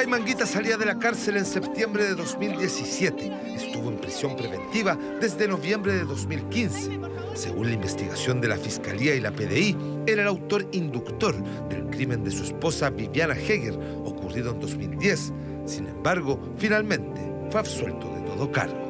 Jaime 0.00 0.16
Anguita 0.16 0.46
salía 0.46 0.78
de 0.78 0.86
la 0.86 0.98
cárcel 0.98 1.36
en 1.36 1.44
septiembre 1.44 2.04
de 2.04 2.14
2017. 2.14 3.54
Estuvo 3.54 3.90
en 3.90 3.98
prisión 3.98 4.34
preventiva 4.34 4.96
desde 5.20 5.46
noviembre 5.46 5.92
de 5.92 6.04
2015. 6.06 6.98
Según 7.34 7.66
la 7.66 7.74
investigación 7.74 8.40
de 8.40 8.48
la 8.48 8.56
Fiscalía 8.56 9.14
y 9.14 9.20
la 9.20 9.30
PDI, 9.30 9.76
era 10.06 10.22
el 10.22 10.28
autor 10.28 10.66
inductor 10.72 11.36
del 11.68 11.84
crimen 11.90 12.24
de 12.24 12.30
su 12.30 12.44
esposa 12.44 12.88
Viviana 12.88 13.34
Heger, 13.34 13.74
ocurrido 14.06 14.52
en 14.52 14.60
2010. 14.60 15.34
Sin 15.66 15.86
embargo, 15.86 16.54
finalmente 16.56 17.20
fue 17.50 17.60
absuelto 17.60 18.08
de 18.14 18.22
todo 18.22 18.50
cargo. 18.50 18.80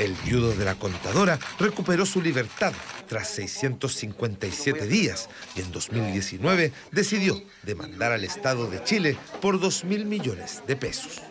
El 0.00 0.16
viudo 0.24 0.52
de 0.52 0.64
la 0.64 0.74
contadora 0.74 1.38
recuperó 1.60 2.04
su 2.04 2.20
libertad 2.20 2.72
tras 3.06 3.28
657 3.28 4.86
días 4.86 5.28
y 5.56 5.60
en 5.60 5.72
2019 5.72 6.72
decidió 6.92 7.42
demandar 7.62 8.12
al 8.12 8.24
Estado 8.24 8.66
de 8.66 8.82
Chile 8.84 9.16
por 9.40 9.60
2 9.60 9.84
mil 9.84 10.06
millones 10.06 10.62
de 10.66 10.76
pesos. 10.76 11.22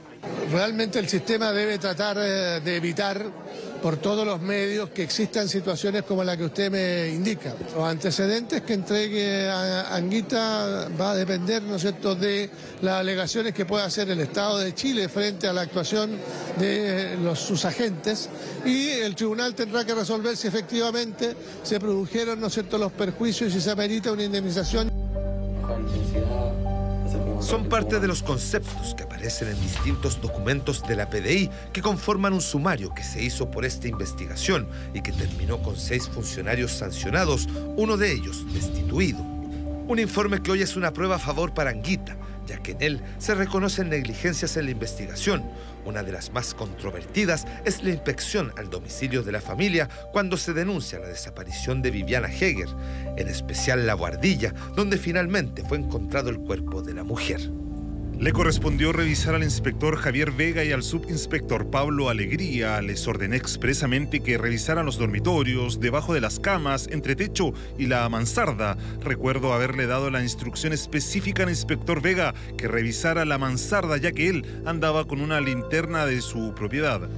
Realmente 0.52 1.00
el 1.00 1.10
sistema 1.10 1.52
debe 1.52 1.78
tratar 1.78 2.18
eh, 2.20 2.62
de 2.62 2.76
evitar 2.76 3.26
por 3.84 3.98
todos 3.98 4.26
los 4.26 4.40
medios 4.40 4.92
que 4.92 5.04
existan 5.04 5.50
situaciones 5.50 6.04
como 6.04 6.24
la 6.24 6.38
que 6.38 6.46
usted 6.46 6.72
me 6.72 7.10
indica. 7.10 7.54
Los 7.76 7.84
antecedentes 7.84 8.62
que 8.62 8.76
entregue 8.76 9.50
a 9.50 9.94
Anguita 9.94 10.88
va 11.00 11.12
a 11.12 11.16
depender, 11.16 11.62
¿no 11.64 11.76
es 11.76 11.82
cierto?, 11.82 12.16
de 12.16 12.50
las 12.82 13.02
alegaciones 13.02 13.54
que 13.54 13.66
pueda 13.66 13.84
hacer 13.84 14.10
el 14.10 14.22
Estado 14.22 14.60
de 14.60 14.74
Chile 14.74 15.10
frente 15.10 15.50
a 15.50 15.54
la 15.54 15.64
actuación 15.64 16.12
de 16.58 17.18
los, 17.22 17.40
sus 17.40 17.66
agentes 17.66 18.30
y 18.64 18.88
el 18.88 19.16
tribunal 19.16 19.54
tendrá 19.54 19.84
que 19.84 19.94
resolver 19.94 20.38
si 20.38 20.48
efectivamente 20.48 21.36
se 21.62 21.78
produjeron, 21.78 22.40
¿no 22.40 22.48
es 22.48 22.54
cierto?, 22.54 22.78
los 22.78 22.94
perjuicios 22.94 23.50
y 23.50 23.56
si 23.56 23.60
se 23.60 23.72
amerita 23.72 24.14
una 24.14 24.24
indemnización 24.24 24.93
son 27.54 27.70
parte 27.70 28.00
de 28.00 28.08
los 28.08 28.24
conceptos 28.24 28.96
que 28.96 29.04
aparecen 29.04 29.48
en 29.48 29.62
distintos 29.62 30.20
documentos 30.20 30.82
de 30.88 30.96
la 30.96 31.08
PDI 31.08 31.52
que 31.72 31.84
conforman 31.84 32.34
un 32.34 32.42
sumario 32.42 32.96
que 32.96 33.04
se 33.04 33.22
hizo 33.22 33.52
por 33.52 33.64
esta 33.64 33.88
investigación 33.88 34.68
y 34.92 35.04
que 35.04 35.12
terminó 35.12 35.62
con 35.62 35.76
seis 35.76 36.10
funcionarios 36.10 36.72
sancionados, 36.72 37.48
uno 37.76 37.96
de 37.96 38.12
ellos 38.12 38.44
destituido. 38.52 39.20
Un 39.88 40.00
informe 40.00 40.42
que 40.42 40.50
hoy 40.50 40.64
es 40.64 40.76
una 40.76 40.94
prueba 40.94 41.18
a 41.18 41.20
favor 41.20 41.54
para 41.54 41.70
Anguita, 41.70 42.18
ya 42.46 42.58
que 42.62 42.74
en 42.74 42.82
él 42.82 43.02
se 43.18 43.36
reconocen 43.36 43.90
negligencias 43.90 44.58
en 44.58 44.66
la 44.66 44.72
investigación. 44.72 45.44
Una 45.86 46.04
de 46.04 46.12
las 46.12 46.32
más 46.32 46.54
controvertidas 46.54 47.46
es 47.66 47.84
la 47.84 47.90
inspección 47.90 48.54
al 48.58 48.70
domicilio 48.70 49.24
de 49.24 49.32
la 49.32 49.42
familia 49.42 49.90
cuando 50.12 50.38
se 50.38 50.54
denuncia 50.54 51.00
la 51.00 51.08
desaparición 51.08 51.82
de 51.82 51.92
Viviana 51.92 52.30
Heger, 52.30 52.70
en 53.18 53.28
especial 53.28 53.86
la 53.86 53.94
guardilla, 53.94 54.54
donde 54.76 54.98
finalmente 54.98 55.64
fue 55.64 55.78
encontrado 55.78 56.30
el 56.30 56.40
cuerpo 56.40 56.82
de 56.82 56.94
la 56.94 57.04
mujer. 57.04 57.63
Le 58.20 58.32
correspondió 58.32 58.94
revisar 58.94 59.36
al 59.36 59.44
inspector 59.44 59.98
Javier 59.98 60.32
Vega 60.32 60.64
y 60.64 60.72
al 60.72 60.84
subinspector 60.84 61.70
Pablo 61.70 62.10
Alegría. 62.10 62.82
Les 62.82 63.06
ordené 63.08 63.36
expresamente 63.36 64.22
que 64.22 64.38
revisaran 64.38 64.86
los 64.86 64.98
dormitorios, 64.98 65.80
debajo 65.80 66.14
de 66.14 66.22
las 66.22 66.40
camas, 66.40 66.88
entre 66.90 67.16
techo 67.16 67.54
y 67.78 67.88
la 67.88 68.08
mansarda. 68.08 68.78
Recuerdo 69.02 69.52
haberle 69.52 69.88
dado 69.88 70.10
la 70.10 70.22
instrucción 70.22 70.72
específica 70.72 71.44
al 71.44 71.50
inspector 71.50 72.02
Vega 72.02 72.34
que 72.58 72.68
revisara 72.68 73.26
la 73.26 73.38
mansarda 73.38 73.98
ya 73.98 74.14
que 74.14 74.30
él 74.30 74.46
andaba 74.66 75.06
con 75.06 75.20
una 75.20 75.42
linterna 75.42 76.06
de 76.06 76.22
su 76.22 76.54
propiedad. 76.56 77.10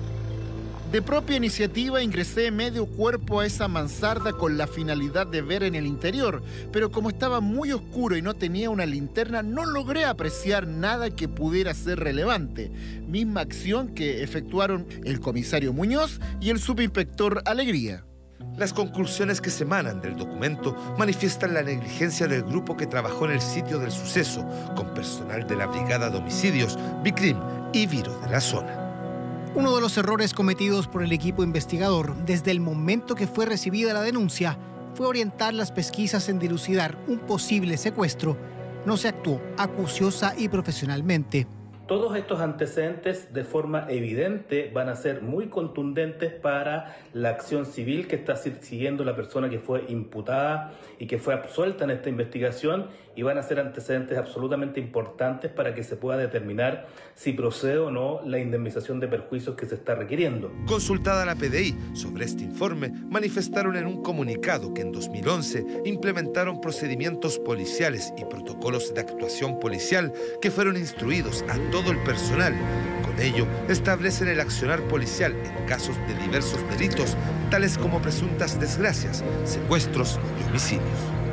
De 0.92 1.02
propia 1.02 1.36
iniciativa 1.36 2.02
ingresé 2.02 2.52
medio 2.52 2.86
cuerpo 2.86 3.40
a 3.40 3.46
esa 3.46 3.68
mansarda 3.68 4.32
con 4.32 4.58
la 4.58 4.66
finalidad 4.66 5.28
de 5.28 5.42
ver 5.42 5.64
en 5.64 5.76
el 5.76 5.88
interior, 5.88 6.42
pero 6.72 6.90
como 6.90 7.10
estaba 7.10 7.42
muy 7.42 7.72
oscuro 7.74 8.16
y 8.16 8.22
no 8.22 8.36
tenía 8.36 8.70
una 8.70 8.86
linterna, 8.86 9.44
no 9.44 9.66
logré 9.66 10.06
apreciar 10.06 10.68
nada 10.68 11.10
que 11.10 11.28
pudiera 11.28 11.74
ser 11.74 12.00
relevante. 12.00 12.72
Misma 13.08 13.42
acción 13.42 13.90
que 13.90 14.24
efectuaron 14.24 14.88
el 15.04 15.20
comisario 15.20 15.74
Muñoz 15.74 16.22
y 16.40 16.50
el 16.50 16.60
subinspector 16.60 17.42
Alegría. 17.46 18.06
Las 18.56 18.72
conclusiones 18.72 19.42
que 19.42 19.50
se 19.50 19.64
emanan 19.64 20.02
del 20.02 20.16
documento 20.16 20.96
manifiestan 20.98 21.54
la 21.56 21.64
negligencia 21.64 22.28
del 22.28 22.44
grupo 22.44 22.78
que 22.78 22.88
trabajó 22.88 23.26
en 23.26 23.32
el 23.32 23.42
sitio 23.42 23.80
del 23.80 23.92
suceso, 23.92 24.48
con 24.78 24.94
personal 24.94 25.46
de 25.46 25.58
la 25.58 25.68
Brigada 25.68 26.10
de 26.10 26.18
Homicidios, 26.20 26.78
Bicrim 27.04 27.38
y 27.74 27.86
Viro 27.86 28.18
de 28.22 28.30
la 28.30 28.40
zona. 28.40 28.85
Uno 29.56 29.74
de 29.74 29.80
los 29.80 29.96
errores 29.96 30.34
cometidos 30.34 30.90
por 30.90 31.02
el 31.02 31.14
equipo 31.14 31.42
investigador 31.42 32.14
desde 32.26 32.52
el 32.52 32.60
momento 32.60 33.16
que 33.16 33.26
fue 33.26 33.46
recibida 33.46 33.94
la 33.94 34.02
denuncia 34.02 34.58
fue 34.96 35.08
orientar 35.08 35.54
las 35.54 35.72
pesquisas 35.72 36.28
en 36.28 36.40
dilucidar 36.40 36.98
un 37.08 37.20
posible 37.20 37.78
secuestro. 37.78 38.38
No 38.86 38.98
se 38.98 39.08
actuó 39.08 39.42
acuciosa 39.58 40.34
y 40.38 40.50
profesionalmente. 40.50 41.48
Todos 41.88 42.18
estos 42.18 42.40
antecedentes 42.40 43.32
de 43.32 43.44
forma 43.44 43.86
evidente 43.90 44.72
van 44.74 44.90
a 44.90 44.96
ser 44.96 45.22
muy 45.22 45.50
contundentes 45.50 46.34
para 46.34 46.98
la 47.14 47.30
acción 47.30 47.68
civil 47.68 48.08
que 48.08 48.16
está 48.16 48.36
siguiendo 48.38 49.04
la 49.04 49.16
persona 49.16 49.52
que 49.52 49.60
fue 49.60 49.86
imputada 49.90 50.74
y 50.98 51.06
que 51.06 51.20
fue 51.20 51.36
absuelta 51.36 51.84
en 51.84 51.92
esta 51.92 52.10
investigación 52.10 52.88
y 53.16 53.22
van 53.22 53.38
a 53.38 53.44
ser 53.44 53.60
antecedentes 53.60 54.18
absolutamente 54.18 54.80
importantes 54.80 55.52
para 55.52 55.74
que 55.74 55.84
se 55.84 55.96
pueda 55.96 56.18
determinar 56.18 56.88
si 57.14 57.34
procede 57.34 57.78
o 57.78 57.92
no 57.92 58.22
la 58.26 58.40
indemnización 58.40 59.00
de 59.00 59.08
perjuicios 59.08 59.56
que 59.56 59.66
se 59.66 59.76
está 59.76 59.96
requiriendo. 59.96 60.52
Consultada 60.66 61.24
la 61.24 61.36
PDI 61.36 61.76
sobre 61.94 62.26
este 62.26 62.44
informe, 62.44 62.90
manifestaron 63.10 63.76
en 63.78 63.86
un 63.86 64.02
comunicado 64.02 64.74
que 64.74 64.82
en 64.82 64.92
2011 64.92 65.84
implementaron 65.86 66.60
procedimientos 66.60 67.40
policiales 67.40 68.12
y 68.18 68.26
protocolos 68.26 68.94
de 68.94 69.02
actuación 69.02 69.60
policial 69.60 70.12
que 70.42 70.52
fueron 70.52 70.76
instruidos 70.78 71.46
a 71.48 71.58
todo 71.76 71.92
el 71.92 71.98
personal. 71.98 72.56
Con 73.04 73.20
ello, 73.20 73.46
establecen 73.68 74.30
el 74.30 74.40
accionar 74.40 74.80
policial 74.84 75.36
en 75.44 75.66
casos 75.66 75.98
de 76.08 76.16
diversos 76.16 76.62
delitos, 76.70 77.18
tales 77.52 77.78
como 77.78 78.02
presuntas 78.02 78.58
desgracias, 78.58 79.26
secuestros 79.44 80.18
y 80.40 80.50
homicidios. 80.50 81.25